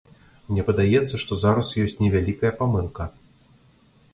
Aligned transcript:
Мне 0.51 0.63
падаецца, 0.69 1.19
што 1.23 1.37
зараз 1.43 1.67
ёсць 1.83 1.97
невялікая 2.07 2.51
памылка. 2.63 3.07